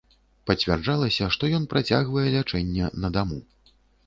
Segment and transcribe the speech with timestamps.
[0.49, 3.39] Пацвярджалася, што ён працягвае лячэнне на даму.